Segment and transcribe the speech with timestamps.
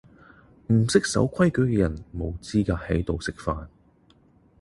[0.73, 3.67] 唔識守規矩既人無資格喺度食飯